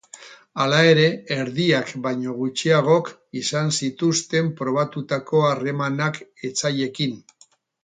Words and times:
Hala 0.63 0.77
ere, 0.91 1.03
erdiak 1.35 1.91
baino 2.05 2.33
gutxiagok 2.39 3.13
izan 3.43 3.71
zituzten 3.81 4.51
probatutako 4.63 5.45
harremanak 5.53 6.21
etsaiekin. 6.51 7.17